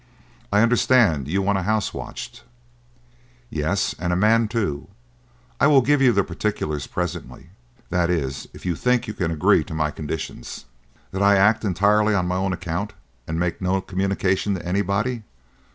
I 0.51 0.61
understand 0.61 1.27
you 1.27 1.43
want 1.43 1.59
a 1.59 1.61
house 1.61 1.93
watched?" 1.93 2.43
"Yes, 3.51 3.93
and 3.99 4.11
a 4.11 4.15
man, 4.15 4.47
too. 4.47 4.87
I 5.59 5.67
will 5.67 5.83
give 5.83 6.01
you 6.01 6.11
the 6.11 6.23
particulars 6.23 6.87
presently 6.87 7.51
that 7.91 8.09
is, 8.09 8.47
if 8.51 8.65
you 8.65 8.75
think 8.75 9.07
you 9.07 9.13
can 9.13 9.29
agree 9.29 9.63
to 9.63 9.75
my 9.75 9.91
conditions." 9.91 10.65
"That 11.11 11.21
I 11.21 11.35
act 11.35 11.63
entirely 11.63 12.15
on 12.15 12.25
my 12.25 12.37
own 12.37 12.51
account 12.51 12.93
and 13.27 13.39
make 13.39 13.61
no 13.61 13.79
communication 13.79 14.55
to 14.55 14.65
anybody? 14.65 15.21